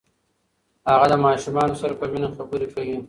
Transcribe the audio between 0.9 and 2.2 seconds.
د ماشومانو سره په